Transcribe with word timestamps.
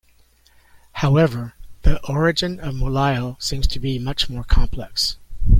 However, 0.93 1.53
the 1.83 2.03
origin 2.07 2.59
of 2.59 2.73
Mulao 2.73 3.39
seems 3.39 3.67
to 3.67 3.79
be 3.79 3.99
much 3.99 4.31
more 4.31 4.43
complex. 4.43 5.17